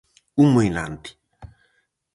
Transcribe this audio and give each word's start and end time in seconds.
-Un 0.37 0.49
moinante! 0.55 1.11